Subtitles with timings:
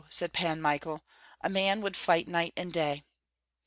[0.09, 1.03] said Pan Michael.
[1.41, 3.03] "A man would fight night and day."